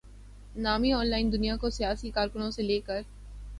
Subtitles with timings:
[0.55, 3.01] نامی online دنیا کو سیاسی کارکنوں سے لے کر